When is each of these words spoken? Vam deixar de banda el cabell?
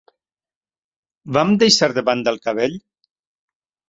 Vam 1.37 1.51
deixar 1.63 1.89
de 1.97 2.03
banda 2.07 2.33
el 2.37 2.39
cabell? 2.47 2.79